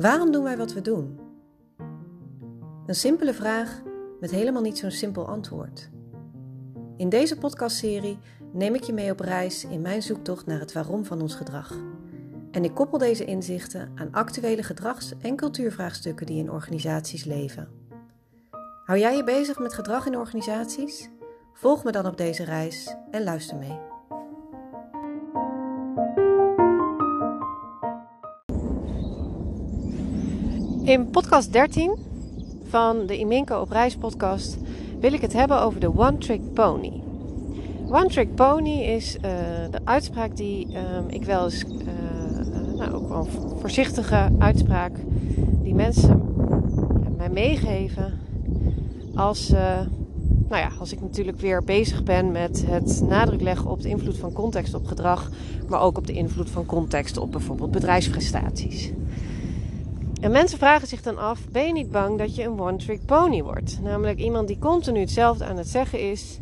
Waarom 0.00 0.32
doen 0.32 0.42
wij 0.42 0.56
wat 0.56 0.72
we 0.72 0.80
doen? 0.80 1.18
Een 2.86 2.94
simpele 2.94 3.34
vraag 3.34 3.82
met 4.20 4.30
helemaal 4.30 4.62
niet 4.62 4.78
zo'n 4.78 4.90
simpel 4.90 5.28
antwoord. 5.28 5.90
In 6.96 7.08
deze 7.08 7.38
podcastserie 7.38 8.18
neem 8.52 8.74
ik 8.74 8.82
je 8.82 8.92
mee 8.92 9.10
op 9.10 9.20
reis 9.20 9.64
in 9.64 9.80
mijn 9.80 10.02
zoektocht 10.02 10.46
naar 10.46 10.60
het 10.60 10.72
waarom 10.72 11.04
van 11.04 11.20
ons 11.20 11.34
gedrag. 11.34 11.74
En 12.50 12.64
ik 12.64 12.74
koppel 12.74 12.98
deze 12.98 13.24
inzichten 13.24 13.92
aan 13.94 14.12
actuele 14.12 14.62
gedrags- 14.62 15.14
en 15.18 15.36
cultuurvraagstukken 15.36 16.26
die 16.26 16.38
in 16.38 16.50
organisaties 16.50 17.24
leven. 17.24 17.68
Hou 18.84 18.98
jij 18.98 19.16
je 19.16 19.24
bezig 19.24 19.58
met 19.58 19.74
gedrag 19.74 20.06
in 20.06 20.16
organisaties? 20.16 21.10
Volg 21.52 21.84
me 21.84 21.92
dan 21.92 22.06
op 22.06 22.16
deze 22.16 22.44
reis 22.44 22.96
en 23.10 23.22
luister 23.22 23.56
mee. 23.56 23.89
In 30.84 31.10
podcast 31.10 31.52
13 31.52 31.96
van 32.68 33.06
de 33.06 33.18
Iminko 33.18 33.60
op 33.60 33.70
reis 33.70 33.96
podcast 33.96 34.56
wil 35.00 35.12
ik 35.12 35.20
het 35.20 35.32
hebben 35.32 35.62
over 35.62 35.80
de 35.80 35.98
One 35.98 36.18
Trick 36.18 36.52
Pony. 36.52 37.02
One 37.88 38.06
Trick 38.06 38.34
Pony 38.34 38.80
is 38.82 39.16
uh, 39.16 39.22
de 39.70 39.80
uitspraak 39.84 40.36
die 40.36 40.66
um, 40.66 41.08
ik 41.08 41.24
wel 41.24 41.44
eens, 41.44 41.64
uh, 41.64 41.70
uh, 41.70 42.78
nou 42.78 42.92
ook 42.92 43.08
wel 43.08 43.18
een 43.18 43.58
voorzichtige 43.58 44.28
uitspraak, 44.38 44.92
die 45.62 45.74
mensen 45.74 46.22
mij 47.16 47.28
meegeven 47.28 48.18
als, 49.14 49.48
nou 49.48 49.86
ja, 50.48 50.70
als 50.78 50.92
ik 50.92 51.00
natuurlijk 51.00 51.40
weer 51.40 51.64
bezig 51.64 52.02
ben 52.02 52.32
met 52.32 52.64
het 52.66 53.02
nadruk 53.08 53.40
leggen 53.40 53.70
op 53.70 53.82
de 53.82 53.88
invloed 53.88 54.18
van 54.18 54.32
context 54.32 54.74
op 54.74 54.86
gedrag, 54.86 55.30
maar 55.68 55.80
ook 55.80 55.98
op 55.98 56.06
de 56.06 56.12
invloed 56.12 56.50
van 56.50 56.66
context 56.66 57.16
op 57.16 57.32
bijvoorbeeld 57.32 57.70
bedrijfsprestaties. 57.70 58.92
En 60.20 60.30
mensen 60.30 60.58
vragen 60.58 60.88
zich 60.88 61.02
dan 61.02 61.18
af: 61.18 61.40
ben 61.48 61.66
je 61.66 61.72
niet 61.72 61.90
bang 61.90 62.18
dat 62.18 62.34
je 62.36 62.44
een 62.44 62.60
one-trick 62.60 63.04
pony 63.06 63.42
wordt? 63.42 63.80
Namelijk 63.82 64.18
iemand 64.18 64.48
die 64.48 64.58
continu 64.58 65.00
hetzelfde 65.00 65.44
aan 65.44 65.56
het 65.56 65.68
zeggen 65.68 66.10
is 66.10 66.38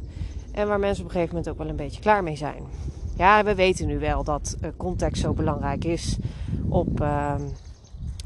en 0.53 0.69
waar 0.69 0.79
mensen 0.79 1.05
op 1.05 1.09
een 1.09 1.15
gegeven 1.15 1.34
moment 1.34 1.53
ook 1.53 1.59
wel 1.59 1.69
een 1.69 1.77
beetje 1.77 2.01
klaar 2.01 2.23
mee 2.23 2.37
zijn. 2.37 2.62
Ja, 3.17 3.45
we 3.45 3.55
weten 3.55 3.87
nu 3.87 3.99
wel 3.99 4.25
dat 4.25 4.56
uh, 4.61 4.69
context 4.77 5.23
zo 5.23 5.33
belangrijk 5.33 5.84
is 5.84 6.17
op, 6.69 7.01
uh, 7.01 7.34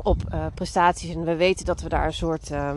op 0.03 0.23
uh, 0.33 0.47
prestaties. 0.55 1.15
En 1.15 1.25
we 1.25 1.37
weten 1.37 1.65
dat 1.65 1.81
we 1.81 1.89
daar 1.89 2.07
een 2.07 2.13
soort 2.13 2.51
uh, 2.51 2.71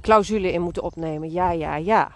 clausule 0.00 0.52
in 0.52 0.62
moeten 0.62 0.82
opnemen. 0.82 1.30
Ja, 1.30 1.50
ja, 1.50 1.76
ja. 1.76 2.12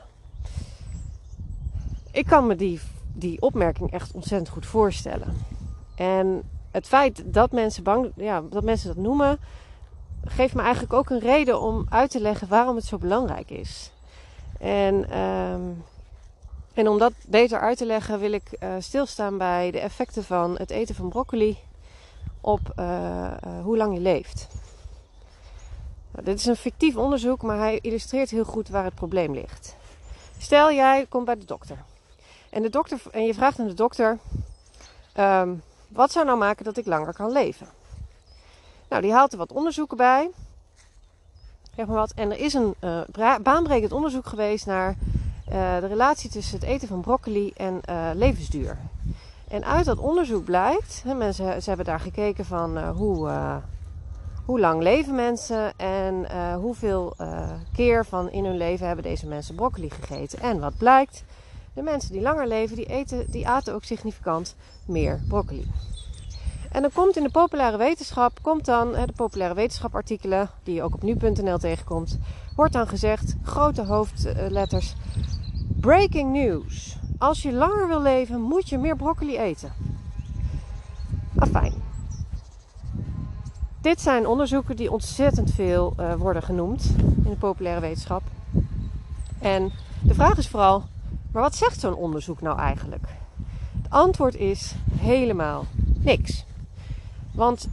Ik 2.10 2.26
kan 2.26 2.46
me 2.46 2.56
die, 2.56 2.80
die 3.12 3.40
opmerking 3.40 3.90
echt 3.90 4.12
ontzettend 4.12 4.48
goed 4.48 4.66
voorstellen. 4.66 5.36
En 5.94 6.42
het 6.74 6.86
feit 6.86 7.22
dat 7.26 7.52
mensen, 7.52 7.82
bang, 7.82 8.12
ja, 8.16 8.42
dat 8.50 8.64
mensen 8.64 8.88
dat 8.88 8.96
noemen, 8.96 9.38
geeft 10.24 10.54
me 10.54 10.62
eigenlijk 10.62 10.92
ook 10.92 11.10
een 11.10 11.18
reden 11.18 11.60
om 11.60 11.86
uit 11.88 12.10
te 12.10 12.20
leggen 12.20 12.48
waarom 12.48 12.76
het 12.76 12.84
zo 12.84 12.98
belangrijk 12.98 13.50
is. 13.50 13.92
En, 14.58 15.18
um, 15.18 15.84
en 16.74 16.88
om 16.88 16.98
dat 16.98 17.12
beter 17.26 17.60
uit 17.60 17.78
te 17.78 17.86
leggen, 17.86 18.18
wil 18.18 18.32
ik 18.32 18.56
uh, 18.60 18.74
stilstaan 18.78 19.38
bij 19.38 19.70
de 19.70 19.78
effecten 19.78 20.24
van 20.24 20.56
het 20.58 20.70
eten 20.70 20.94
van 20.94 21.08
broccoli 21.08 21.58
op 22.40 22.60
uh, 22.78 22.84
uh, 22.84 23.62
hoe 23.62 23.76
lang 23.76 23.94
je 23.94 24.00
leeft. 24.00 24.48
Nou, 26.10 26.24
dit 26.24 26.38
is 26.38 26.46
een 26.46 26.56
fictief 26.56 26.96
onderzoek, 26.96 27.42
maar 27.42 27.58
hij 27.58 27.78
illustreert 27.82 28.30
heel 28.30 28.44
goed 28.44 28.68
waar 28.68 28.84
het 28.84 28.94
probleem 28.94 29.34
ligt. 29.34 29.76
Stel, 30.38 30.72
jij 30.72 31.06
komt 31.08 31.24
bij 31.24 31.38
de 31.38 31.44
dokter. 31.44 31.78
En, 32.50 32.62
de 32.62 32.70
dokter, 32.70 33.00
en 33.10 33.24
je 33.24 33.34
vraagt 33.34 33.58
aan 33.58 33.66
de 33.66 33.74
dokter. 33.74 34.18
Um, 35.18 35.62
wat 35.94 36.12
zou 36.12 36.26
nou 36.26 36.38
maken 36.38 36.64
dat 36.64 36.76
ik 36.76 36.86
langer 36.86 37.12
kan 37.12 37.32
leven? 37.32 37.66
Nou, 38.88 39.02
die 39.02 39.12
haalt 39.12 39.32
er 39.32 39.38
wat 39.38 39.52
onderzoeken 39.52 39.96
bij. 39.96 40.30
Zeg 41.76 41.86
maar 41.86 41.96
wat. 41.96 42.12
En 42.14 42.30
er 42.30 42.38
is 42.38 42.54
een 42.54 42.74
uh, 42.80 43.36
baanbrekend 43.42 43.92
onderzoek 43.92 44.26
geweest 44.26 44.66
naar 44.66 44.88
uh, 44.90 45.78
de 45.80 45.86
relatie 45.86 46.30
tussen 46.30 46.58
het 46.58 46.68
eten 46.68 46.88
van 46.88 47.00
broccoli 47.00 47.52
en 47.56 47.80
uh, 47.90 48.10
levensduur. 48.14 48.78
En 49.48 49.64
uit 49.64 49.84
dat 49.84 49.98
onderzoek 49.98 50.44
blijkt, 50.44 51.02
hè, 51.04 51.14
mensen 51.14 51.62
ze 51.62 51.68
hebben 51.68 51.86
daar 51.86 52.00
gekeken 52.00 52.44
van 52.44 52.88
hoe, 52.88 53.30
hoe 54.44 54.60
lang 54.60 54.82
leven 54.82 55.14
mensen 55.14 55.72
en 55.76 56.26
hoeveel 56.54 57.16
keer 57.72 58.04
van 58.04 58.30
in 58.30 58.44
hun 58.44 58.56
leven 58.56 58.86
hebben 58.86 59.04
deze 59.04 59.26
mensen 59.26 59.54
broccoli 59.54 59.90
gegeten. 59.90 60.40
En 60.40 60.60
wat 60.60 60.76
blijkt? 60.76 61.24
De 61.74 61.82
mensen 61.82 62.12
die 62.12 62.22
langer 62.22 62.48
leven, 62.48 62.76
die, 62.76 62.86
eten, 62.86 63.30
die 63.30 63.48
aten 63.48 63.74
ook 63.74 63.84
significant 63.84 64.54
meer 64.86 65.20
broccoli. 65.28 65.70
En 66.70 66.82
dan 66.82 66.90
komt 66.92 67.16
in 67.16 67.22
de 67.22 67.30
populaire 67.30 67.76
wetenschap, 67.76 68.38
komt 68.42 68.64
dan 68.64 68.92
de 68.92 69.12
populaire 69.16 69.54
wetenschap-artikelen, 69.54 70.50
die 70.62 70.74
je 70.74 70.82
ook 70.82 70.94
op 70.94 71.02
nu.nl 71.02 71.58
tegenkomt, 71.58 72.18
wordt 72.56 72.72
dan 72.72 72.88
gezegd, 72.88 73.34
grote 73.42 73.84
hoofdletters, 73.84 74.94
breaking 75.80 76.32
news. 76.32 76.96
Als 77.18 77.42
je 77.42 77.52
langer 77.52 77.88
wil 77.88 78.02
leven, 78.02 78.40
moet 78.40 78.68
je 78.68 78.78
meer 78.78 78.96
broccoli 78.96 79.38
eten. 79.38 79.72
Afijn. 81.38 81.72
Dit 83.80 84.00
zijn 84.00 84.26
onderzoeken 84.26 84.76
die 84.76 84.92
ontzettend 84.92 85.50
veel 85.50 85.94
uh, 86.00 86.14
worden 86.14 86.42
genoemd 86.42 86.94
in 86.98 87.30
de 87.30 87.36
populaire 87.36 87.80
wetenschap. 87.80 88.22
En 89.38 89.72
de 90.02 90.14
vraag 90.14 90.38
is 90.38 90.48
vooral, 90.48 90.84
maar 91.34 91.42
wat 91.42 91.56
zegt 91.56 91.80
zo'n 91.80 91.94
onderzoek 91.94 92.40
nou 92.40 92.58
eigenlijk? 92.58 93.06
Het 93.82 93.90
antwoord 93.90 94.34
is 94.34 94.74
helemaal 94.98 95.64
niks. 95.98 96.44
Want 97.32 97.68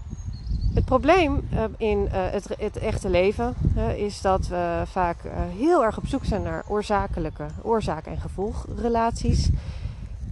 het 0.74 0.86
probleem 0.86 1.48
uh, 1.54 1.64
in 1.78 1.98
uh, 1.98 2.12
het, 2.58 2.78
echte 2.78 3.10
leven 3.10 3.56
is 3.96 4.22
dat 4.22 4.48
we 4.48 4.82
vaak 4.86 5.18
heel 5.58 5.84
erg 5.84 5.98
op 5.98 6.08
zoek 6.08 6.26
zijn 6.26 6.42
naar 6.42 6.64
oorzakelijke 6.68 7.46
oorzaak- 7.62 8.06
en 8.06 8.18
gevolgrelaties. 8.18 9.50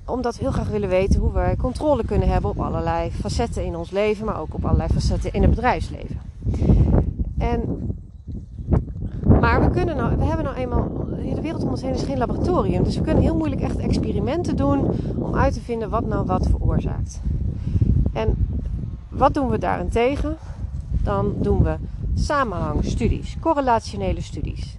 Omdat 0.06 0.36
we 0.36 0.42
heel 0.42 0.52
graag 0.52 0.70
willen 0.70 0.90
weten 0.90 1.20
hoe 1.20 1.34
we 1.34 1.56
controle 1.58 2.06
kunnen 2.06 2.30
hebben 2.30 2.50
op 2.50 2.60
allerlei 2.60 3.12
facetten 3.12 3.66
in 3.66 3.76
ons 3.76 3.92
leven, 3.92 4.26
maar 4.26 4.40
ook 4.40 4.54
op 4.54 4.66
allerlei 4.66 4.90
facetten 4.94 5.34
in 5.34 5.42
het 5.42 5.52
bedrijfsleven. 5.52 6.22
En 7.38 7.80
maar 9.40 9.62
we, 9.62 9.70
kunnen 9.70 9.96
nou, 9.96 10.18
we 10.18 10.24
hebben 10.24 10.46
nou 10.46 10.58
eenmaal, 10.58 10.92
de 11.20 11.42
wereld 11.42 11.64
om 11.64 11.70
ons 11.70 11.82
heen 11.82 11.94
is 11.94 12.04
geen 12.04 12.18
laboratorium. 12.18 12.84
Dus 12.84 12.96
we 12.96 13.02
kunnen 13.02 13.24
heel 13.24 13.36
moeilijk 13.36 13.62
echt 13.62 13.78
experimenten 13.78 14.56
doen 14.56 14.86
om 15.16 15.36
uit 15.36 15.54
te 15.54 15.62
vinden 15.62 15.90
wat 15.90 16.06
nou 16.06 16.26
wat 16.26 16.48
veroorzaakt. 16.48 17.22
En 18.14 18.48
wat 19.10 19.34
doen 19.34 19.50
we 19.50 19.58
daarentegen? 19.58 20.38
Dan 21.04 21.34
doen 21.38 21.64
we 21.64 21.76
samenhangstudies, 22.14 23.38
correlationele 23.40 24.22
studies. 24.22 24.78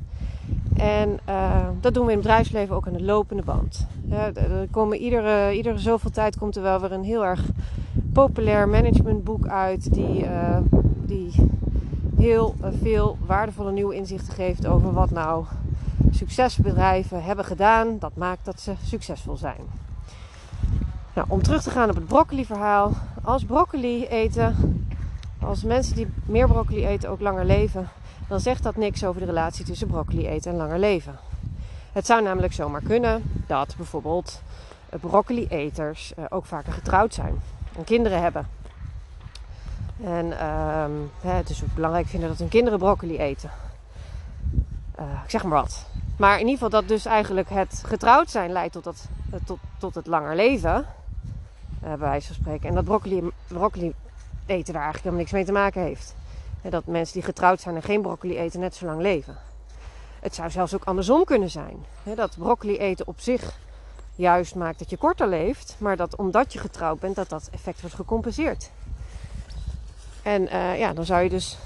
En 0.76 1.18
uh, 1.28 1.66
dat 1.80 1.94
doen 1.94 2.04
we 2.04 2.10
in 2.10 2.16
het 2.16 2.26
bedrijfsleven 2.26 2.76
ook 2.76 2.86
aan 2.86 2.92
de 2.92 3.02
lopende 3.02 3.42
band. 3.42 3.86
Ja, 4.08 4.32
er 4.32 4.68
komen 4.70 4.98
iedere, 4.98 5.56
iedere 5.56 5.78
zoveel 5.78 6.10
tijd 6.10 6.38
komt 6.38 6.56
er 6.56 6.62
wel 6.62 6.80
weer 6.80 6.92
een 6.92 7.04
heel 7.04 7.24
erg 7.24 7.44
populair 8.12 8.68
managementboek 8.68 9.46
uit 9.46 9.94
die, 9.94 10.22
uh, 10.22 10.56
die 11.04 11.32
heel 12.16 12.54
uh, 12.60 12.68
veel 12.82 13.16
waardevolle 13.26 13.72
nieuwe 13.72 13.94
inzichten 13.94 14.32
geeft 14.32 14.66
over 14.66 14.92
wat 14.92 15.10
nou 15.10 15.44
succesbedrijven 16.20 17.24
hebben 17.24 17.44
gedaan. 17.44 17.98
Dat 17.98 18.16
maakt 18.16 18.44
dat 18.44 18.60
ze 18.60 18.72
succesvol 18.84 19.36
zijn. 19.36 19.60
Nou, 21.14 21.26
om 21.30 21.42
terug 21.42 21.62
te 21.62 21.70
gaan 21.70 21.88
op 21.88 21.94
het 21.94 22.06
broccoli 22.06 22.44
verhaal. 22.44 22.92
Als 23.22 23.44
broccoli 23.44 24.06
eten, 24.06 24.54
als 25.42 25.62
mensen 25.62 25.94
die 25.94 26.12
meer 26.24 26.46
broccoli 26.46 26.86
eten 26.86 27.10
ook 27.10 27.20
langer 27.20 27.44
leven, 27.44 27.88
dan 28.28 28.40
zegt 28.40 28.62
dat 28.62 28.76
niks 28.76 29.04
over 29.04 29.20
de 29.20 29.26
relatie 29.26 29.64
tussen 29.64 29.86
broccoli 29.86 30.26
eten 30.26 30.50
en 30.50 30.56
langer 30.56 30.78
leven. 30.78 31.18
Het 31.92 32.06
zou 32.06 32.22
namelijk 32.22 32.52
zomaar 32.52 32.82
kunnen 32.82 33.22
dat 33.46 33.74
bijvoorbeeld 33.76 34.42
broccoli-eters 35.00 36.12
uh, 36.18 36.24
ook 36.28 36.44
vaker 36.44 36.72
getrouwd 36.72 37.14
zijn 37.14 37.34
en 37.76 37.84
kinderen 37.84 38.22
hebben. 38.22 38.48
En 40.04 40.32
hè, 41.20 41.30
het 41.30 41.50
is 41.50 41.62
ook 41.62 41.74
belangrijk 41.74 42.06
vinden 42.06 42.28
dat 42.28 42.38
hun 42.38 42.48
kinderen 42.48 42.78
broccoli 42.78 43.18
eten. 43.18 43.50
Uh, 44.98 45.04
ik 45.24 45.30
zeg 45.30 45.42
maar 45.44 45.60
wat. 45.60 45.86
Maar 46.20 46.32
in 46.34 46.46
ieder 46.46 46.52
geval 46.52 46.80
dat 46.80 46.88
dus 46.88 47.04
eigenlijk 47.04 47.48
het 47.48 47.82
getrouwd 47.86 48.30
zijn 48.30 48.52
leidt 48.52 48.72
tot, 48.72 48.84
dat, 48.84 49.08
tot, 49.44 49.58
tot 49.78 49.94
het 49.94 50.06
langer 50.06 50.36
leven. 50.36 50.74
Uh, 50.74 51.88
bij 51.88 51.98
wijze 51.98 52.26
van 52.26 52.34
spreken. 52.34 52.68
En 52.68 52.74
dat 52.74 52.84
broccoli, 52.84 53.30
broccoli 53.46 53.94
eten 54.46 54.72
daar 54.72 54.82
eigenlijk 54.82 54.94
helemaal 54.94 55.18
niks 55.18 55.32
mee 55.32 55.44
te 55.44 55.52
maken 55.52 55.82
heeft. 55.82 56.14
En 56.62 56.70
dat 56.70 56.86
mensen 56.86 57.14
die 57.14 57.22
getrouwd 57.22 57.60
zijn 57.60 57.74
en 57.74 57.82
geen 57.82 58.02
broccoli 58.02 58.38
eten 58.38 58.60
net 58.60 58.74
zo 58.74 58.86
lang 58.86 59.00
leven. 59.00 59.36
Het 60.20 60.34
zou 60.34 60.50
zelfs 60.50 60.74
ook 60.74 60.84
andersom 60.84 61.24
kunnen 61.24 61.50
zijn. 61.50 61.84
Dat 62.02 62.36
broccoli 62.38 62.78
eten 62.78 63.06
op 63.06 63.20
zich 63.20 63.58
juist 64.14 64.54
maakt 64.54 64.78
dat 64.78 64.90
je 64.90 64.96
korter 64.96 65.28
leeft. 65.28 65.76
Maar 65.78 65.96
dat 65.96 66.16
omdat 66.16 66.52
je 66.52 66.58
getrouwd 66.58 67.00
bent, 67.00 67.16
dat 67.16 67.28
dat 67.28 67.48
effect 67.52 67.80
wordt 67.80 67.96
gecompenseerd. 67.96 68.70
En 70.22 70.42
uh, 70.42 70.78
ja, 70.78 70.92
dan 70.92 71.04
zou 71.04 71.22
je 71.22 71.28
dus... 71.28 71.58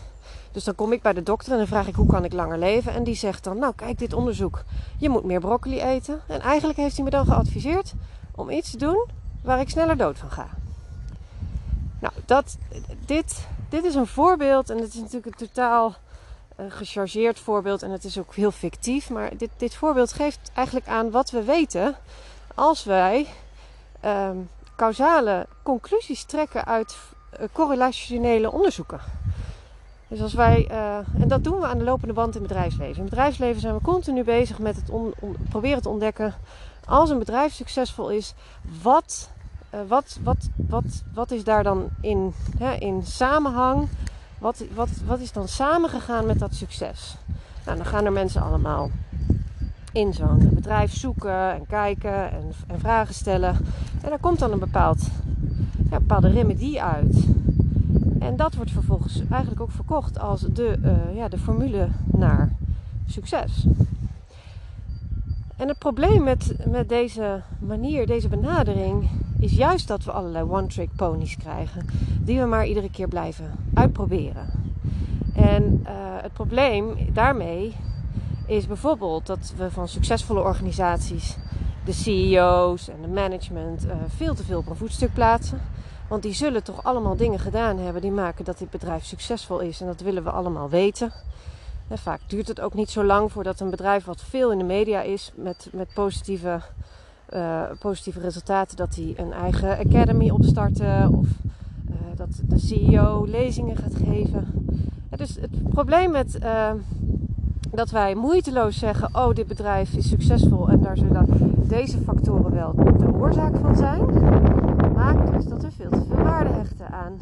Dus 0.54 0.64
dan 0.64 0.74
kom 0.74 0.92
ik 0.92 1.02
bij 1.02 1.12
de 1.12 1.22
dokter 1.22 1.52
en 1.52 1.58
dan 1.58 1.66
vraag 1.66 1.86
ik 1.86 1.94
hoe 1.94 2.06
kan 2.06 2.24
ik 2.24 2.32
langer 2.32 2.58
leven. 2.58 2.92
En 2.92 3.04
die 3.04 3.14
zegt 3.14 3.44
dan, 3.44 3.58
nou 3.58 3.72
kijk 3.76 3.98
dit 3.98 4.12
onderzoek. 4.12 4.64
Je 4.98 5.08
moet 5.08 5.24
meer 5.24 5.40
broccoli 5.40 5.80
eten. 5.80 6.20
En 6.26 6.40
eigenlijk 6.40 6.78
heeft 6.78 6.94
hij 6.94 7.04
me 7.04 7.10
dan 7.10 7.26
geadviseerd 7.26 7.92
om 8.34 8.50
iets 8.50 8.70
te 8.70 8.76
doen 8.76 9.06
waar 9.42 9.60
ik 9.60 9.70
sneller 9.70 9.96
dood 9.96 10.18
van 10.18 10.30
ga. 10.30 10.48
Nou, 12.00 12.14
dat, 12.24 12.56
dit, 13.06 13.46
dit 13.68 13.84
is 13.84 13.94
een 13.94 14.06
voorbeeld 14.06 14.70
en 14.70 14.78
het 14.78 14.94
is 14.94 15.00
natuurlijk 15.00 15.26
een 15.26 15.46
totaal 15.46 15.94
uh, 16.56 16.66
gechargeerd 16.68 17.38
voorbeeld 17.38 17.82
en 17.82 17.90
het 17.90 18.04
is 18.04 18.18
ook 18.18 18.34
heel 18.34 18.50
fictief. 18.50 19.10
Maar 19.10 19.36
dit, 19.36 19.50
dit 19.56 19.74
voorbeeld 19.74 20.12
geeft 20.12 20.50
eigenlijk 20.54 20.86
aan 20.86 21.10
wat 21.10 21.30
we 21.30 21.42
weten 21.42 21.96
als 22.54 22.84
wij 22.84 23.26
ehm, 24.00 24.36
causale 24.76 25.46
conclusies 25.62 26.24
trekken 26.24 26.64
uit 26.64 26.96
uh, 27.40 27.46
correlationele 27.52 28.50
onderzoeken. 28.50 29.00
Dus 30.08 30.20
als 30.20 30.34
wij, 30.34 30.68
uh, 30.70 30.96
en 31.20 31.28
dat 31.28 31.44
doen 31.44 31.60
we 31.60 31.66
aan 31.66 31.78
de 31.78 31.84
lopende 31.84 32.14
band 32.14 32.34
in 32.34 32.40
het 32.40 32.48
bedrijfsleven. 32.48 32.94
In 32.94 33.00
het 33.00 33.10
bedrijfsleven 33.10 33.60
zijn 33.60 33.74
we 33.74 33.80
continu 33.80 34.24
bezig 34.24 34.58
met 34.58 34.76
het 34.76 34.90
proberen 35.48 35.82
te 35.82 35.88
ontdekken, 35.88 36.34
als 36.84 37.10
een 37.10 37.18
bedrijf 37.18 37.52
succesvol 37.52 38.10
is, 38.10 38.34
wat, 38.82 39.30
uh, 39.74 39.80
wat, 39.88 40.18
wat, 40.22 40.48
wat, 40.68 41.02
wat 41.14 41.30
is 41.30 41.44
daar 41.44 41.62
dan 41.62 41.88
in, 42.00 42.34
hè, 42.58 42.74
in 42.74 43.02
samenhang? 43.02 43.88
Wat, 44.38 44.64
wat, 44.74 44.88
wat 45.06 45.20
is 45.20 45.32
dan 45.32 45.48
samengegaan 45.48 46.26
met 46.26 46.38
dat 46.38 46.54
succes? 46.54 47.16
Nou, 47.64 47.76
dan 47.76 47.86
gaan 47.86 48.04
er 48.04 48.12
mensen 48.12 48.42
allemaal 48.42 48.90
in 49.92 50.12
zo'n 50.12 50.50
bedrijf 50.54 50.94
zoeken 50.94 51.52
en 51.52 51.66
kijken 51.66 52.30
en, 52.30 52.52
en, 52.66 52.80
vragen 52.80 53.14
stellen. 53.14 53.56
En 54.02 54.08
daar 54.08 54.18
komt 54.20 54.38
dan 54.38 54.52
een 54.52 54.58
bepaald, 54.58 55.02
ja, 55.90 55.98
bepaalde 55.98 56.28
remedie 56.28 56.82
uit. 56.82 57.26
En 58.24 58.36
dat 58.36 58.54
wordt 58.54 58.70
vervolgens 58.70 59.22
eigenlijk 59.30 59.60
ook 59.60 59.70
verkocht 59.70 60.18
als 60.18 60.40
de, 60.40 60.78
uh, 60.82 61.16
ja, 61.16 61.28
de 61.28 61.38
formule 61.38 61.88
naar 62.04 62.52
succes. 63.06 63.66
En 65.56 65.68
het 65.68 65.78
probleem 65.78 66.22
met, 66.22 66.56
met 66.66 66.88
deze 66.88 67.42
manier, 67.58 68.06
deze 68.06 68.28
benadering, 68.28 69.08
is 69.38 69.52
juist 69.52 69.88
dat 69.88 70.04
we 70.04 70.12
allerlei 70.12 70.44
one-trick 70.44 70.90
ponies 70.96 71.36
krijgen, 71.36 71.86
die 72.20 72.38
we 72.38 72.46
maar 72.46 72.66
iedere 72.66 72.90
keer 72.90 73.08
blijven 73.08 73.50
uitproberen. 73.74 74.46
En 75.34 75.62
uh, 75.82 75.90
het 76.22 76.32
probleem 76.32 76.96
daarmee 77.12 77.74
is 78.46 78.66
bijvoorbeeld 78.66 79.26
dat 79.26 79.54
we 79.56 79.70
van 79.70 79.88
succesvolle 79.88 80.42
organisaties 80.42 81.36
de 81.84 81.92
CEO's 81.92 82.88
en 82.88 83.02
de 83.02 83.08
management 83.08 83.86
uh, 83.86 83.92
veel 84.08 84.34
te 84.34 84.44
veel 84.44 84.58
op 84.58 84.68
een 84.68 84.76
voetstuk 84.76 85.12
plaatsen. 85.12 85.60
Want 86.08 86.22
die 86.22 86.34
zullen 86.34 86.62
toch 86.62 86.84
allemaal 86.84 87.16
dingen 87.16 87.38
gedaan 87.38 87.78
hebben 87.78 88.02
die 88.02 88.10
maken 88.10 88.44
dat 88.44 88.58
dit 88.58 88.70
bedrijf 88.70 89.04
succesvol 89.04 89.60
is. 89.60 89.80
En 89.80 89.86
dat 89.86 90.00
willen 90.00 90.24
we 90.24 90.30
allemaal 90.30 90.68
weten. 90.68 91.12
En 91.88 91.98
vaak 91.98 92.20
duurt 92.26 92.48
het 92.48 92.60
ook 92.60 92.74
niet 92.74 92.90
zo 92.90 93.04
lang 93.04 93.32
voordat 93.32 93.60
een 93.60 93.70
bedrijf 93.70 94.04
wat 94.04 94.22
veel 94.22 94.52
in 94.52 94.58
de 94.58 94.64
media 94.64 95.00
is 95.00 95.32
met, 95.34 95.68
met 95.72 95.88
positieve, 95.94 96.60
uh, 97.34 97.62
positieve 97.78 98.20
resultaten, 98.20 98.76
dat 98.76 98.92
die 98.92 99.18
een 99.18 99.32
eigen 99.32 99.78
academy 99.78 100.30
opstarten 100.30 101.08
of 101.08 101.26
uh, 101.90 101.96
dat 102.16 102.28
de 102.48 102.58
CEO 102.58 103.24
lezingen 103.24 103.76
gaat 103.76 103.94
geven. 103.94 104.68
Dus 105.16 105.36
het 105.40 105.68
probleem 105.68 106.10
met 106.10 106.38
uh, 106.42 106.70
dat 107.70 107.90
wij 107.90 108.14
moeiteloos 108.14 108.78
zeggen: 108.78 109.08
Oh, 109.12 109.34
dit 109.34 109.46
bedrijf 109.46 109.92
is 109.92 110.08
succesvol 110.08 110.68
en 110.68 110.80
daar 110.80 110.96
zullen 110.96 111.26
deze 111.68 111.98
factoren 111.98 112.52
wel 112.52 112.72
de 112.74 113.12
oorzaak 113.12 113.56
van 113.56 113.76
zijn, 113.76 114.00
maakt 114.94 115.32
dus 115.32 115.44
dat 115.44 115.62
we 115.62 115.70
veel 115.70 115.90
te 115.90 116.04
veel 116.08 116.24
waarde 116.24 116.50
hechten 116.50 116.90
aan, 116.90 117.12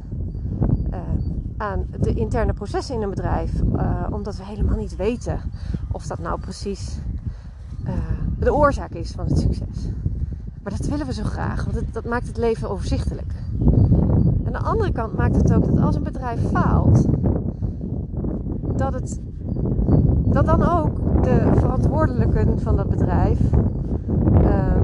uh, 0.91 0.99
aan 1.57 1.87
de 2.01 2.15
interne 2.15 2.53
processen 2.53 2.95
in 2.95 3.03
een 3.03 3.11
bedrijf, 3.11 3.61
uh, 3.61 4.07
omdat 4.11 4.37
we 4.37 4.45
helemaal 4.45 4.77
niet 4.77 4.97
weten 4.97 5.41
of 5.91 6.07
dat 6.07 6.19
nou 6.19 6.41
precies 6.41 6.99
uh, 7.87 7.93
de 8.39 8.55
oorzaak 8.55 8.91
is 8.91 9.13
van 9.13 9.27
het 9.27 9.39
succes. 9.39 9.89
Maar 10.63 10.73
dat 10.77 10.87
willen 10.87 11.07
we 11.07 11.13
zo 11.13 11.25
graag, 11.25 11.65
want 11.65 11.93
dat 11.93 12.05
maakt 12.05 12.27
het 12.27 12.37
leven 12.37 12.71
overzichtelijk. 12.71 13.33
Aan 14.45 14.53
de 14.53 14.59
andere 14.59 14.93
kant 14.93 15.17
maakt 15.17 15.37
het 15.37 15.53
ook 15.53 15.67
dat 15.67 15.79
als 15.79 15.97
een 15.97 16.03
bedrijf 16.03 16.41
faalt, 16.51 17.07
dat 18.77 18.95
het 18.95 19.21
dat 20.33 20.47
dan 20.47 20.63
ook 20.63 21.23
de 21.23 21.53
verantwoordelijken 21.55 22.61
van 22.61 22.77
dat 22.77 22.89
bedrijf 22.89 23.39
uh, 24.33 24.81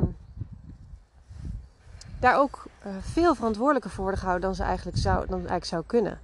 daar 2.21 2.39
ook 2.39 2.65
uh, 2.87 2.93
veel 3.01 3.35
verantwoordelijker 3.35 3.91
voor 3.91 4.03
worden 4.03 4.21
gehouden 4.21 4.49
dan 4.49 4.57
ze 4.57 4.63
eigenlijk 4.63 4.97
zou, 4.97 5.27
dan 5.27 5.39
eigenlijk 5.39 5.65
zou 5.65 5.83
kunnen. 5.87 6.21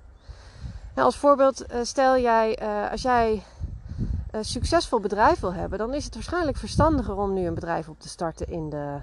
Nou, 0.94 1.06
als 1.06 1.16
voorbeeld, 1.16 1.72
uh, 1.72 1.78
stel 1.82 2.18
jij, 2.18 2.62
uh, 2.62 2.90
als 2.90 3.02
jij 3.02 3.42
een 4.30 4.44
succesvol 4.44 5.00
bedrijf 5.00 5.40
wil 5.40 5.54
hebben, 5.54 5.78
dan 5.78 5.94
is 5.94 6.04
het 6.04 6.14
waarschijnlijk 6.14 6.56
verstandiger 6.56 7.16
om 7.16 7.32
nu 7.32 7.46
een 7.46 7.54
bedrijf 7.54 7.88
op 7.88 8.00
te 8.00 8.08
starten 8.08 8.48
in 8.48 8.70
de 8.70 8.98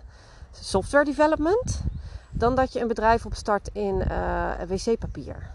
software 0.52 1.06
development, 1.06 1.82
dan 2.32 2.56
dat 2.56 2.74
je 2.74 2.80
een 2.80 2.88
bedrijf 2.88 3.26
opstart 3.26 3.70
in 3.74 3.98
wc-papier. 4.68 5.52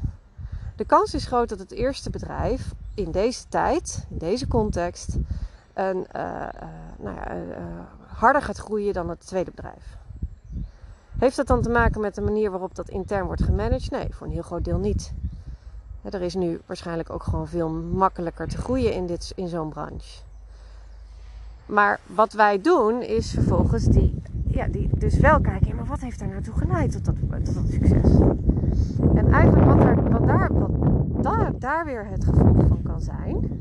De 0.77 0.85
kans 0.85 1.15
is 1.15 1.27
groot 1.27 1.49
dat 1.49 1.59
het 1.59 1.71
eerste 1.71 2.11
bedrijf 2.11 2.73
in 2.95 3.11
deze 3.11 3.49
tijd, 3.49 4.07
in 4.11 4.19
deze 4.19 4.49
context, 4.49 5.17
een, 5.75 6.07
nou 6.99 7.15
ja, 7.15 7.37
harder 8.07 8.43
gaat 8.43 8.59
groeien 8.59 8.93
dan 8.93 9.09
het 9.09 9.27
tweede 9.27 9.51
bedrijf. 9.51 9.97
Heeft 11.19 11.37
dat 11.37 11.47
dan 11.47 11.63
te 11.63 11.71
maken 11.71 12.01
met 12.01 12.15
de 12.15 12.21
manier 12.21 12.51
waarop 12.51 12.75
dat 12.75 12.89
intern 12.89 13.27
wordt 13.27 13.43
gemanaged? 13.43 13.91
Nee, 13.91 14.07
voor 14.11 14.27
een 14.27 14.33
heel 14.33 14.43
groot 14.43 14.65
deel 14.65 14.79
niet. 14.79 15.13
Er 16.03 16.23
is 16.23 16.35
nu 16.35 16.61
waarschijnlijk 16.67 17.11
ook 17.11 17.23
gewoon 17.23 17.49
veel 17.49 17.71
makkelijker 17.71 18.49
te 18.49 18.57
groeien 18.57 18.95
in, 18.95 19.07
dit, 19.07 19.33
in 19.37 19.49
zo'n 19.49 19.69
branche. 19.69 20.23
Maar 21.67 22.01
wat 22.07 22.33
wij 22.33 22.61
doen 22.61 23.03
is 23.03 23.31
vervolgens 23.31 23.85
die, 23.85 24.23
ja, 24.47 24.67
die 24.67 24.89
dus 24.99 25.19
wel 25.19 25.41
kijken, 25.41 25.77
maar 25.77 25.87
wat 25.87 26.01
heeft 26.01 26.19
daar 26.19 26.29
naartoe 26.29 26.55
geleid 26.55 26.93
tot 26.93 27.05
dat, 27.05 27.45
tot 27.55 27.69
succes? 27.71 28.19
En 29.15 29.33
eigenlijk 29.33 29.67
wat, 29.67 29.85
er, 29.85 30.11
wat, 30.11 30.27
daar, 30.27 30.53
wat 30.53 31.23
daar, 31.23 31.53
daar 31.59 31.85
weer 31.85 32.07
het 32.07 32.25
gevolg 32.25 32.57
van 32.69 32.83
kan 32.83 33.01
zijn, 33.01 33.59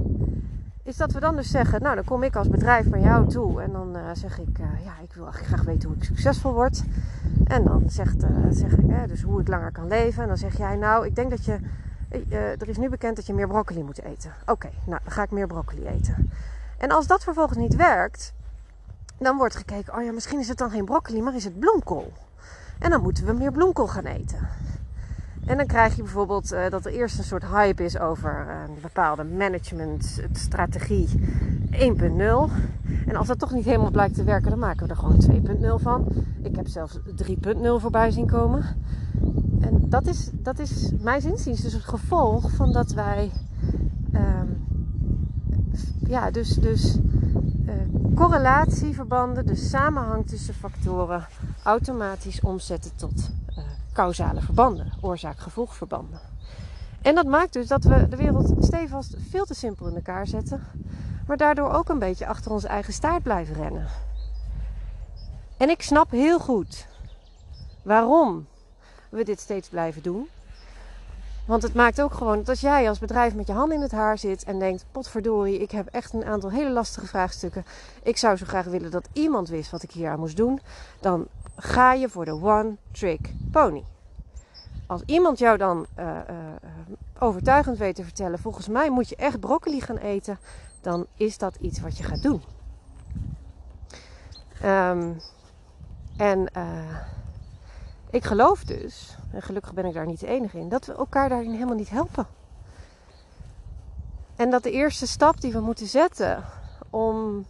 is 0.85 0.97
dat 0.97 1.11
we 1.11 1.19
dan 1.19 1.35
dus 1.35 1.49
zeggen, 1.49 1.81
nou 1.81 1.95
dan 1.95 2.03
kom 2.03 2.23
ik 2.23 2.35
als 2.35 2.49
bedrijf 2.49 2.85
naar 2.85 2.99
jou 2.99 3.27
toe 3.27 3.61
en 3.61 3.71
dan 3.71 3.97
uh, 3.97 4.03
zeg 4.13 4.39
ik, 4.39 4.59
uh, 4.59 4.65
ja 4.85 4.93
ik 5.03 5.13
wil 5.13 5.23
eigenlijk 5.23 5.53
graag 5.53 5.65
weten 5.65 5.89
hoe 5.89 5.97
ik 5.97 6.03
succesvol 6.03 6.53
word. 6.53 6.83
En 7.43 7.63
dan 7.63 7.83
zegt, 7.87 8.23
uh, 8.23 8.29
zeg 8.49 8.71
ik, 8.71 9.07
dus 9.07 9.21
hoe 9.21 9.41
ik 9.41 9.47
langer 9.47 9.71
kan 9.71 9.87
leven. 9.87 10.21
En 10.21 10.27
dan 10.27 10.37
zeg 10.37 10.57
jij, 10.57 10.75
nou 10.75 11.05
ik 11.05 11.15
denk 11.15 11.29
dat 11.29 11.45
je, 11.45 11.59
er 12.29 12.69
is 12.69 12.77
nu 12.77 12.89
bekend 12.89 13.15
dat 13.15 13.25
je 13.25 13.33
meer 13.33 13.47
broccoli 13.47 13.83
moet 13.83 14.01
eten. 14.01 14.31
Oké, 14.45 14.69
nou 14.85 14.99
dan 15.03 15.11
ga 15.11 15.23
ik 15.23 15.31
meer 15.31 15.47
broccoli 15.47 15.87
eten. 15.87 16.31
En 16.77 16.91
als 16.91 17.07
dat 17.07 17.23
vervolgens 17.23 17.57
niet 17.57 17.75
werkt, 17.75 18.33
dan 19.17 19.37
wordt 19.37 19.55
gekeken, 19.55 19.95
oh 19.97 20.03
ja 20.03 20.11
misschien 20.11 20.39
is 20.39 20.47
het 20.47 20.57
dan 20.57 20.69
geen 20.69 20.85
broccoli, 20.85 21.21
maar 21.21 21.35
is 21.35 21.43
het 21.43 21.59
bloemkool. 21.59 22.13
En 22.79 22.89
dan 22.89 23.01
moeten 23.01 23.25
we 23.25 23.33
meer 23.33 23.51
bloemkool 23.51 23.87
gaan 23.87 24.05
eten. 24.05 24.47
En 25.45 25.57
dan 25.57 25.65
krijg 25.65 25.95
je 25.95 26.01
bijvoorbeeld 26.01 26.53
uh, 26.53 26.69
dat 26.69 26.85
er 26.85 26.91
eerst 26.91 27.17
een 27.17 27.23
soort 27.23 27.45
hype 27.45 27.83
is 27.83 27.99
over 27.99 28.45
uh, 28.47 28.53
een 28.67 28.77
bepaalde 28.81 29.23
managementstrategie 29.23 31.09
1.0. 31.71 31.77
En 33.05 33.15
als 33.15 33.27
dat 33.27 33.39
toch 33.39 33.51
niet 33.51 33.65
helemaal 33.65 33.91
blijkt 33.91 34.15
te 34.15 34.23
werken, 34.23 34.49
dan 34.49 34.59
maken 34.59 34.87
we 34.87 34.93
er 34.93 34.99
gewoon 34.99 35.77
2.0 35.79 35.83
van. 35.83 36.07
Ik 36.43 36.55
heb 36.55 36.67
zelfs 36.67 36.99
3.0 36.99 37.01
voorbij 37.61 38.11
zien 38.11 38.27
komen. 38.27 38.63
En 39.59 39.89
dat 39.89 40.07
is, 40.07 40.29
dat 40.33 40.59
is 40.59 40.91
mijn 41.01 41.23
inziens 41.23 41.61
dus 41.61 41.73
het 41.73 41.83
gevolg 41.83 42.51
van 42.51 42.71
dat 42.71 42.91
wij 42.91 43.31
um, 44.13 44.65
ja, 46.07 46.31
dus, 46.31 46.49
dus 46.49 46.97
uh, 47.65 47.73
correlatieverbanden, 48.15 49.45
de 49.45 49.55
samenhang 49.55 50.27
tussen 50.27 50.53
factoren, 50.53 51.27
automatisch 51.63 52.41
omzetten 52.41 52.91
tot 52.95 53.29
causale 53.95 54.41
verbanden, 54.41 54.91
oorzaak-gevolgverbanden. 55.01 56.19
En 57.01 57.15
dat 57.15 57.25
maakt 57.25 57.53
dus 57.53 57.67
dat 57.67 57.83
we 57.83 58.07
de 58.07 58.15
wereld 58.15 58.53
stevast 58.59 59.15
veel 59.29 59.45
te 59.45 59.53
simpel 59.53 59.87
in 59.87 59.95
elkaar 59.95 60.27
zetten, 60.27 60.63
maar 61.27 61.37
daardoor 61.37 61.71
ook 61.71 61.89
een 61.89 61.99
beetje 61.99 62.27
achter 62.27 62.51
onze 62.51 62.67
eigen 62.67 62.93
staart 62.93 63.23
blijven 63.23 63.55
rennen. 63.55 63.87
En 65.57 65.69
ik 65.69 65.81
snap 65.81 66.11
heel 66.11 66.39
goed 66.39 66.87
waarom 67.83 68.47
we 69.09 69.23
dit 69.23 69.39
steeds 69.39 69.69
blijven 69.69 70.01
doen. 70.01 70.27
Want 71.45 71.63
het 71.63 71.73
maakt 71.73 72.01
ook 72.01 72.13
gewoon 72.13 72.37
dat 72.37 72.49
als 72.49 72.59
jij 72.59 72.89
als 72.89 72.99
bedrijf 72.99 73.35
met 73.35 73.47
je 73.47 73.53
hand 73.53 73.71
in 73.71 73.81
het 73.81 73.91
haar 73.91 74.17
zit 74.17 74.43
en 74.43 74.59
denkt: 74.59 74.85
potverdorie, 74.91 75.59
ik 75.59 75.71
heb 75.71 75.87
echt 75.87 76.13
een 76.13 76.25
aantal 76.25 76.51
hele 76.51 76.71
lastige 76.71 77.07
vraagstukken. 77.07 77.65
Ik 78.03 78.17
zou 78.17 78.37
zo 78.37 78.45
graag 78.45 78.65
willen 78.65 78.91
dat 78.91 79.09
iemand 79.13 79.49
wist 79.49 79.71
wat 79.71 79.83
ik 79.83 79.91
hier 79.91 80.09
aan 80.09 80.19
moest 80.19 80.37
doen. 80.37 80.59
Dan 80.99 81.27
ga 81.55 81.93
je 81.93 82.09
voor 82.09 82.25
de 82.25 82.41
one 82.41 82.75
trick 82.91 83.33
pony. 83.51 83.83
Als 84.87 85.01
iemand 85.05 85.39
jou 85.39 85.57
dan 85.57 85.85
uh, 85.99 86.05
uh, 86.05 86.15
overtuigend 87.19 87.77
weet 87.77 87.95
te 87.95 88.03
vertellen, 88.03 88.39
volgens 88.39 88.67
mij 88.67 88.89
moet 88.89 89.09
je 89.09 89.15
echt 89.15 89.39
broccoli 89.39 89.81
gaan 89.81 89.97
eten, 89.97 90.39
dan 90.81 91.05
is 91.15 91.37
dat 91.37 91.55
iets 91.55 91.79
wat 91.79 91.97
je 91.97 92.03
gaat 92.03 92.23
doen. 92.23 92.41
Um, 94.63 95.17
en 96.17 96.49
uh, 96.57 96.63
ik 98.15 98.25
geloof 98.25 98.63
dus, 98.63 99.17
en 99.31 99.41
gelukkig 99.41 99.73
ben 99.73 99.85
ik 99.85 99.93
daar 99.93 100.05
niet 100.05 100.19
de 100.19 100.27
enige 100.27 100.57
in, 100.57 100.69
dat 100.69 100.85
we 100.85 100.95
elkaar 100.95 101.29
daarin 101.29 101.51
helemaal 101.51 101.75
niet 101.75 101.89
helpen. 101.89 102.27
En 104.35 104.49
dat 104.49 104.63
de 104.63 104.71
eerste 104.71 105.07
stap 105.07 105.41
die 105.41 105.51
we 105.51 105.59
moeten 105.59 105.87
zetten 105.87 106.43
om 106.89 107.45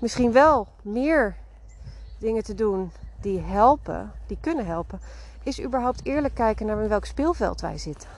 misschien 0.00 0.32
wel 0.32 0.68
meer 0.82 1.36
dingen 2.18 2.42
te 2.42 2.54
doen 2.54 2.92
die 3.20 3.40
helpen, 3.40 4.12
die 4.26 4.38
kunnen 4.40 4.66
helpen, 4.66 5.00
is 5.42 5.62
überhaupt 5.62 6.04
eerlijk 6.04 6.34
kijken 6.34 6.66
naar 6.66 6.82
in 6.82 6.88
welk 6.88 7.04
speelveld 7.04 7.60
wij 7.60 7.78
zitten. 7.78 8.08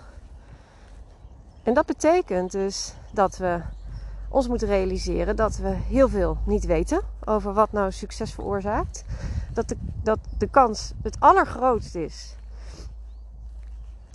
En 1.63 1.75
dat 1.75 1.87
betekent 1.87 2.53
dus 2.53 2.95
dat 3.13 3.37
we 3.37 3.61
ons 4.29 4.49
moeten 4.49 4.69
realiseren 4.69 5.37
dat 5.37 5.57
we 5.57 5.69
heel 5.69 6.09
veel 6.09 6.39
niet 6.45 6.65
weten 6.65 7.01
over 7.25 7.53
wat 7.53 7.73
nou 7.73 7.93
succes 7.93 8.33
veroorzaakt. 8.33 9.05
Dat 9.53 9.69
de, 9.69 9.77
dat 10.03 10.19
de 10.39 10.49
kans 10.49 10.93
het 11.03 11.17
allergrootst 11.21 11.95
is 11.95 12.37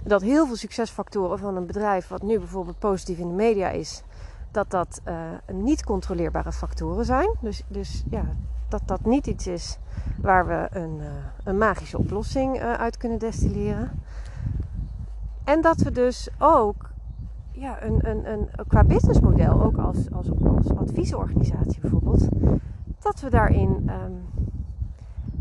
dat 0.04 0.22
heel 0.22 0.46
veel 0.46 0.56
succesfactoren 0.56 1.40
van 1.40 1.56
een 1.56 1.66
bedrijf, 1.66 2.08
wat 2.08 2.22
nu 2.22 2.40
bijvoorbeeld 2.40 2.80
positief 2.80 3.18
in 3.18 3.28
de 3.28 3.34
media 3.34 3.70
is, 3.70 4.04
dat 4.52 4.70
dat 4.70 5.02
uh, 5.08 5.16
niet 5.52 5.84
controleerbare 5.84 6.52
factoren 6.52 7.06
zijn. 7.06 7.36
Dus, 7.40 7.64
dus 7.68 8.04
ja, 8.10 8.26
dat 8.68 8.82
dat 8.86 9.06
niet 9.06 9.28
iets 9.28 9.48
is 9.48 9.78
waar 10.22 10.48
we 10.48 10.68
een, 10.72 10.98
uh, 11.00 11.08
een 11.44 11.58
magische 11.58 11.98
oplossing 11.98 12.56
uh, 12.56 12.74
uit 12.74 12.98
kunnen 12.98 13.20
destilleren. 13.20 13.92
En 15.44 15.62
dat 15.62 15.78
we 15.78 15.92
dus 15.92 16.30
ook 16.40 16.90
ja, 17.54 17.84
een, 17.84 18.10
een, 18.10 18.32
een, 18.32 18.50
qua 18.68 18.84
businessmodel, 18.84 19.64
ook 19.64 19.78
als, 19.78 20.12
als, 20.12 20.28
als 20.44 20.78
adviesorganisatie 20.78 21.80
bijvoorbeeld, 21.80 22.28
dat 23.00 23.20
we 23.20 23.30
daarin 23.30 23.90
um, 23.90 24.46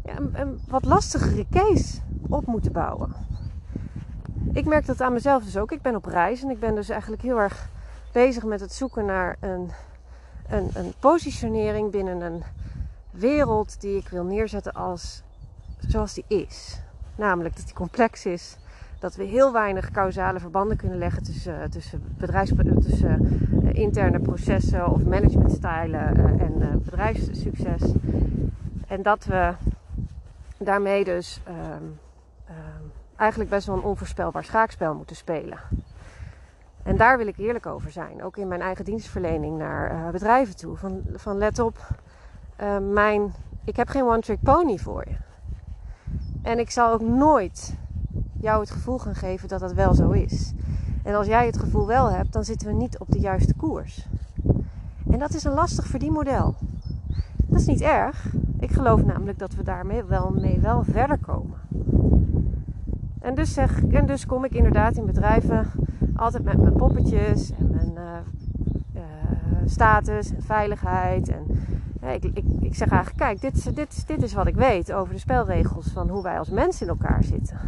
ja, 0.05 0.17
een, 0.17 0.41
een, 0.41 0.61
wat 0.69 0.85
lastigere 0.85 1.47
case 1.51 2.01
op 2.29 2.47
moeten 2.47 2.73
bouwen. 2.73 3.13
Ik 4.53 4.65
merk 4.65 4.87
dat 4.87 5.01
aan 5.01 5.13
mezelf 5.13 5.45
dus 5.45 5.57
ook. 5.57 5.73
Ik 5.73 5.83
ben 5.83 5.97
op 5.97 6.05
reis 6.05 6.43
en 6.43 6.51
ik 6.51 6.61
ben 6.61 6.75
dus 6.75 6.89
eigenlijk 6.89 7.23
heel 7.23 7.41
erg 7.41 7.69
bezig 8.13 8.45
met 8.45 8.61
het 8.61 8.73
zoeken 8.73 9.05
naar 9.05 9.37
een, 9.41 9.71
een, 10.49 10.71
een 10.75 10.93
positionering 10.99 11.91
binnen 11.91 12.21
een 12.21 12.43
wereld 13.11 13.81
die 13.81 13.97
ik 13.97 14.09
wil 14.09 14.25
neerzetten 14.25 14.73
als 14.73 15.23
zoals 15.89 16.15
die 16.15 16.25
is. 16.27 16.81
Namelijk 17.17 17.57
dat 17.57 17.65
die 17.65 17.75
complex 17.75 18.27
is, 18.27 18.57
dat 19.03 19.15
we 19.15 19.25
heel 19.25 19.53
weinig 19.53 19.91
causale 19.91 20.41
verbanden 20.41 20.77
kunnen 20.77 20.99
leggen 20.99 21.23
tussen, 21.23 21.71
tussen, 21.71 22.03
bedrijfs, 22.19 22.53
tussen 22.81 23.41
uh, 23.65 23.73
interne 23.73 24.19
processen 24.19 24.87
of 24.87 25.05
managementstijlen 25.05 26.17
uh, 26.17 26.41
en 26.41 26.83
bedrijfssucces. 26.85 27.83
En 28.87 29.03
dat 29.03 29.25
we 29.25 29.53
daarmee 30.59 31.05
dus 31.05 31.41
um, 31.49 31.99
um, 32.49 32.93
eigenlijk 33.17 33.51
best 33.51 33.67
wel 33.67 33.77
een 33.77 33.83
onvoorspelbaar 33.83 34.45
schaakspel 34.45 34.95
moeten 34.95 35.17
spelen. 35.17 35.59
En 36.83 36.97
daar 36.97 37.19
wil 37.19 37.27
ik 37.27 37.39
eerlijk 37.39 37.67
over 37.67 37.91
zijn. 37.91 38.23
Ook 38.23 38.37
in 38.37 38.49
mijn 38.49 38.61
eigen 38.61 38.85
dienstverlening 38.85 39.59
naar 39.59 40.13
bedrijven 40.13 40.57
toe. 40.57 40.77
Van, 40.77 41.03
van 41.15 41.39
let 41.39 41.59
op, 41.59 41.79
mijn, 42.93 43.33
ik 43.65 43.77
heb 43.77 43.89
geen 43.89 44.05
one-trick 44.05 44.43
pony 44.43 44.79
voor 44.79 45.05
je. 45.09 45.17
En 46.43 46.59
ik 46.59 46.71
zal 46.71 46.93
ook 46.93 47.01
nooit 47.01 47.81
jou 48.43 48.61
het 48.61 48.71
gevoel 48.71 48.99
gaan 48.99 49.15
geven 49.15 49.49
dat 49.49 49.61
dat 49.61 49.73
wel 49.73 49.95
zo 49.95 50.11
is. 50.11 50.53
En 51.03 51.15
als 51.15 51.27
jij 51.27 51.47
het 51.47 51.59
gevoel 51.59 51.87
wel 51.87 52.11
hebt, 52.11 52.33
dan 52.33 52.45
zitten 52.45 52.69
we 52.69 52.75
niet 52.75 52.99
op 52.99 53.11
de 53.11 53.19
juiste 53.19 53.55
koers. 53.55 54.07
En 55.11 55.19
dat 55.19 55.35
is 55.35 55.45
een 55.45 55.55
lastig 55.55 55.87
verdienmodel. 55.87 56.55
Dat 57.37 57.61
is 57.61 57.67
niet 57.67 57.81
erg. 57.81 58.27
Ik 58.59 58.71
geloof 58.71 59.05
namelijk 59.05 59.39
dat 59.39 59.55
we 59.55 59.63
daarmee 59.63 60.05
wel, 60.05 60.31
mee 60.31 60.59
wel 60.61 60.85
verder 60.85 61.19
komen. 61.19 61.59
En 63.21 63.35
dus, 63.35 63.53
zeg, 63.53 63.85
en 63.85 64.07
dus 64.07 64.27
kom 64.27 64.45
ik 64.45 64.55
inderdaad 64.55 64.97
in 64.97 65.07
bedrijven 65.07 65.71
altijd 66.17 66.45
met 66.45 66.57
mijn 66.57 66.77
poppetjes 66.77 67.51
en 67.51 67.71
mijn 67.71 67.93
uh, 67.95 68.03
uh, 68.95 69.03
status 69.65 70.35
en 70.35 70.43
veiligheid. 70.43 71.29
En 71.29 71.45
ik, 72.15 72.25
ik, 72.25 72.45
ik, 72.61 72.75
zeg 72.75 72.89
eigenlijk, 72.89 73.19
kijk, 73.19 73.41
dit, 73.41 73.77
dit, 73.77 74.07
dit 74.07 74.23
is 74.23 74.35
wat 74.35 74.47
ik 74.47 74.55
weet 74.55 74.93
over 74.93 75.15
de 75.15 75.21
spelregels 75.21 75.87
van 75.93 76.09
hoe 76.09 76.23
wij 76.23 76.39
als 76.39 76.51
mensen 76.51 76.87
in 76.87 76.93
elkaar 76.93 77.25
zitten. 77.25 77.59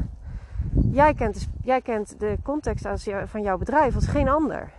Jij 0.74 1.14
kent, 1.14 1.34
de, 1.40 1.46
jij 1.62 1.80
kent 1.80 2.20
de 2.20 2.38
context 2.42 2.86
van 3.24 3.42
jouw 3.42 3.58
bedrijf 3.58 3.94
als 3.94 4.06
geen 4.06 4.28
ander. 4.28 4.72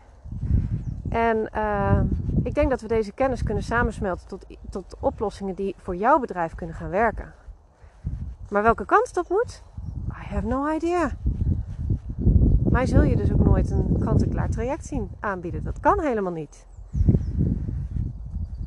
En 1.09 1.49
uh, 1.55 1.99
ik 2.43 2.53
denk 2.53 2.69
dat 2.69 2.81
we 2.81 2.87
deze 2.87 3.11
kennis 3.11 3.43
kunnen 3.43 3.63
samensmelten 3.63 4.27
tot, 4.27 4.45
tot 4.69 4.95
oplossingen 4.99 5.55
die 5.55 5.75
voor 5.77 5.95
jouw 5.95 6.19
bedrijf 6.19 6.55
kunnen 6.55 6.75
gaan 6.75 6.89
werken. 6.89 7.33
Maar 8.49 8.63
welke 8.63 8.85
kant 8.85 9.13
dat 9.13 9.29
moet? 9.29 9.63
I 10.09 10.33
have 10.33 10.47
no 10.47 10.69
idea. 10.69 11.11
Mij 12.69 12.85
zul 12.85 13.01
je 13.01 13.15
dus 13.15 13.31
ook 13.31 13.43
nooit 13.43 13.71
een 13.71 13.97
kant-en-klaar 13.99 14.49
traject 14.49 14.85
zien 14.85 15.09
aanbieden. 15.19 15.63
Dat 15.63 15.79
kan 15.79 15.99
helemaal 15.99 16.31
niet. 16.31 16.65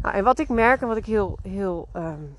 Nou, 0.03 0.15
en 0.15 0.25
wat 0.25 0.39
ik 0.39 0.49
merk 0.49 0.81
en 0.81 0.89
wat 0.89 0.97
ik 0.97 1.07
heel, 1.07 1.39
heel 1.43 1.89
um, 1.93 2.37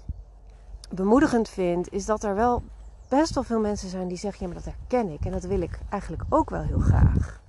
bemoedigend 0.90 1.50
vind, 1.50 1.92
is 1.92 2.06
dat 2.06 2.24
er 2.24 2.36
wel 2.36 2.64
best 3.10 3.34
wel 3.34 3.44
veel 3.44 3.60
mensen 3.60 3.90
zijn 3.90 4.08
die 4.08 4.18
zeggen: 4.18 4.48
ja, 4.48 4.54
maar 4.54 4.64
dat 4.64 4.74
herken 4.74 5.10
ik 5.10 5.26
en 5.26 5.32
dat 5.32 5.44
wil 5.44 5.62
ik 5.62 5.80
eigenlijk 5.90 6.24
ook 6.30 6.50
wel 6.50 6.62
heel 6.62 6.80
graag. 6.80 7.42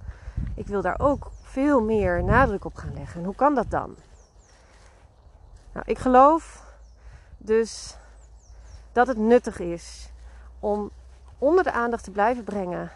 Ik 0.55 0.67
wil 0.67 0.83
daar 0.83 1.01
ook 1.01 1.31
veel 1.43 1.83
meer 1.83 2.25
nadruk 2.25 2.65
op 2.65 2.75
gaan 2.75 2.95
leggen. 2.95 3.21
En 3.21 3.27
hoe 3.27 3.35
kan 3.35 3.55
dat 3.55 3.71
dan? 3.71 3.97
Nou, 5.73 5.85
ik 5.89 5.99
geloof 5.99 6.65
dus 7.39 7.97
dat 8.93 9.07
het 9.07 9.17
nuttig 9.17 9.59
is 9.59 10.11
om 10.59 10.91
onder 11.39 11.65
de 11.65 11.73
aandacht 11.73 12.05
te 12.05 12.11
blijven 12.11 12.45
brengen 12.45 12.91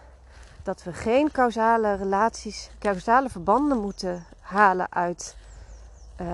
dat 0.63 0.83
we 0.83 0.93
geen 0.93 1.31
causale 1.31 1.95
relaties, 1.95 2.71
causale 2.79 3.29
verbanden 3.29 3.81
moeten 3.81 4.25
halen 4.41 4.93
uit. 4.93 5.37
Uh, 6.21 6.29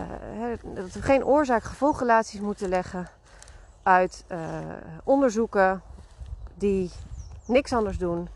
dat 0.74 0.92
we 0.92 1.02
geen 1.02 1.24
oorzaak-gevolgrelaties 1.24 2.40
moeten 2.40 2.68
leggen 2.68 3.08
uit 3.82 4.24
uh, 4.28 4.38
onderzoeken 5.04 5.82
die 6.60 6.90
niks 7.46 7.72
anders 7.72 7.98
doen 7.98 8.28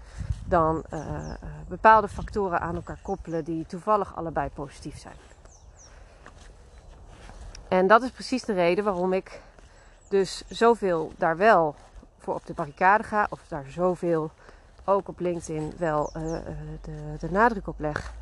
dan 0.45 0.85
uh, 0.91 1.35
bepaalde 1.69 2.09
factoren 2.09 2.61
aan 2.61 2.75
elkaar 2.75 2.99
koppelen 3.03 3.45
die 3.45 3.67
toevallig 3.67 4.17
allebei 4.17 4.49
positief 4.49 4.99
zijn. 4.99 5.17
En 7.69 7.87
dat 7.87 8.03
is 8.03 8.11
precies 8.11 8.45
de 8.45 8.53
reden 8.53 8.85
waarom 8.85 9.13
ik 9.13 9.41
dus 10.09 10.43
zoveel 10.49 11.13
daar 11.17 11.37
wel 11.37 11.75
voor 12.19 12.35
op 12.35 12.47
de 12.47 12.53
barricade 12.53 13.03
ga, 13.03 13.27
of 13.31 13.41
daar 13.49 13.65
zoveel 13.69 14.31
ook 14.85 15.09
op 15.09 15.21
LinkedIn 15.21 15.73
wel 15.79 16.11
uh, 16.17 16.23
de, 16.81 17.17
de, 17.19 17.31
nadruk 17.31 17.67
op 17.67 17.79
leg. 17.79 18.13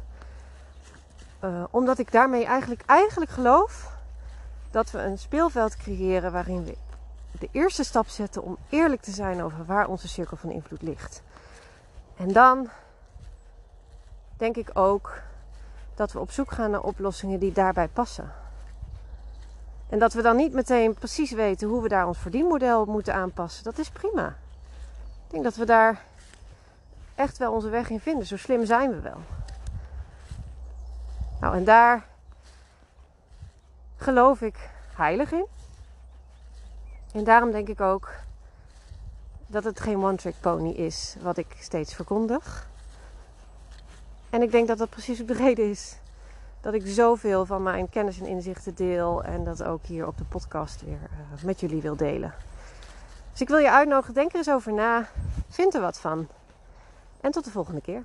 Omdat 1.71 1.99
ik 1.99 2.12
daarmee 2.12 2.44
eigenlijk, 2.44 2.82
eigenlijk 2.87 3.30
geloof 3.30 3.92
dat 4.71 4.90
we 4.90 4.99
een 4.99 5.18
speelveld 5.18 5.76
creëren 5.76 6.32
waarin 6.32 6.64
we 6.64 6.76
de 7.39 7.49
eerste 7.53 7.85
stap 7.85 8.09
zetten 8.09 8.43
om 8.43 8.57
eerlijk 8.69 9.03
te 9.03 9.11
zijn 9.11 9.43
over 9.43 9.65
waar 9.65 9.89
onze 9.89 10.09
cirkel 10.09 10.37
van 10.37 10.51
invloed 10.51 10.83
ligt. 10.83 11.23
En 12.17 12.33
dan 12.33 12.69
denk 14.37 14.57
ik 14.57 14.71
ook 14.73 15.21
dat 15.95 16.12
we 16.12 16.19
op 16.19 16.31
zoek 16.31 16.51
gaan 16.51 16.71
naar 16.71 16.83
oplossingen 16.83 17.39
die 17.39 17.53
daarbij 17.53 17.89
passen. 17.89 18.33
En 19.89 19.99
dat 19.99 20.12
we 20.12 20.23
dan 20.23 20.37
niet 20.37 20.53
meteen 20.53 20.95
precies 20.95 21.31
weten 21.31 21.69
hoe 21.69 21.83
we 21.83 21.89
daar 21.89 22.07
ons 22.07 22.19
verdienmodel 22.19 22.85
moeten 22.85 23.15
aanpassen. 23.15 23.65
Dat 23.65 23.79
is 23.79 23.91
prima. 23.91 24.27
Ik 25.25 25.31
denk 25.31 25.45
dat 25.45 25.57
we 25.57 25.65
daar 25.65 26.03
echt 27.15 27.39
wel 27.39 27.53
onze 27.53 27.69
weg 27.69 27.91
in 27.91 28.01
vinden. 28.01 28.27
Zo 28.27 28.37
slim 28.37 28.65
zijn 28.65 28.91
we 28.91 29.01
wel. 29.01 29.21
Nou, 31.41 31.57
en 31.57 31.65
daar 31.65 32.07
geloof 33.97 34.41
ik 34.41 34.71
heilig 34.95 35.33
in. 35.33 35.47
En 37.12 37.25
daarom 37.25 37.50
denk 37.50 37.69
ik 37.69 37.81
ook 37.81 38.11
dat 39.47 39.64
het 39.64 39.81
geen 39.81 40.04
one-trick 40.04 40.35
pony 40.40 40.71
is 40.71 41.16
wat 41.23 41.37
ik 41.37 41.57
steeds 41.61 41.95
verkondig. 41.95 42.71
En 44.31 44.42
ik 44.42 44.50
denk 44.50 44.69
dat 44.69 44.78
dat 44.78 44.90
precies 44.90 45.21
ook 45.21 45.26
de 45.26 45.35
reden 45.35 45.71
is 45.71 45.97
dat 46.61 46.75
ik 46.75 46.83
zoveel 46.85 47.47
van 47.47 47.62
mijn 47.62 47.88
kennis 47.88 48.21
en 48.21 48.26
inzichten 48.26 48.75
deel 48.75 49.25
en 49.25 49.45
dat 49.45 49.62
ook 49.62 49.85
hier 49.85 50.07
op 50.07 50.19
de 50.19 50.25
podcast 50.25 50.83
weer 50.85 50.99
uh, 51.02 51.42
met 51.45 51.61
jullie 51.61 51.83
wil 51.83 51.97
delen. 51.97 52.35
Dus 53.31 53.40
ik 53.40 53.49
wil 53.49 53.59
je 53.59 53.71
uitnodigen, 53.71 54.14
denk 54.14 54.31
er 54.31 54.37
eens 54.37 54.50
over 54.50 54.73
na, 54.73 55.09
vind 55.49 55.75
er 55.75 55.81
wat 55.81 56.00
van. 56.00 56.28
En 57.21 57.31
tot 57.31 57.45
de 57.45 57.50
volgende 57.50 57.81
keer. 57.81 58.04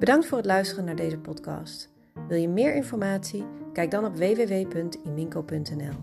Bedankt 0.00 0.26
voor 0.26 0.36
het 0.36 0.46
luisteren 0.46 0.84
naar 0.84 0.96
deze 0.96 1.18
podcast. 1.18 1.90
Wil 2.28 2.38
je 2.38 2.48
meer 2.48 2.74
informatie? 2.74 3.44
Kijk 3.72 3.90
dan 3.90 4.04
op 4.04 4.16
www.iminco.nl. 4.16 5.94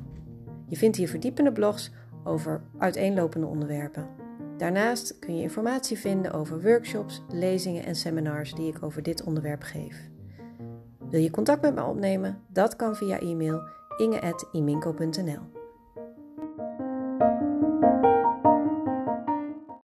Je 0.68 0.78
vindt 0.78 0.98
hier 0.98 1.08
verdiepende 1.10 1.52
blogs 1.52 1.92
over 2.24 2.62
uiteenlopende 2.78 3.48
onderwerpen. 3.48 4.08
Daarnaast 4.58 5.20
kun 5.20 5.36
je 5.36 5.42
informatie 5.42 5.98
vinden 5.98 6.32
over 6.32 6.62
workshops, 6.62 7.22
lezingen 7.30 7.84
en 7.84 7.96
seminars 7.96 8.54
die 8.54 8.68
ik 8.68 8.84
over 8.84 9.04
dit 9.04 9.24
onderwerp 9.24 9.62
geef. 9.64 10.10
Wil 11.10 11.22
je 11.22 11.32
contact 11.32 11.62
met 11.62 11.76
me 11.76 11.84
opnemen? 11.84 12.42
Dat 12.48 12.76
kan 12.76 12.96
via 12.96 13.20
e-mail 13.20 13.62
inge.iminco.nl. 13.98 15.57